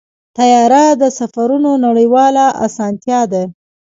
طیاره 0.37 0.83
د 1.01 1.03
سفرونو 1.19 1.71
نړیواله 1.85 2.45
اسانتیا 2.65 3.21
ده. 3.31 3.43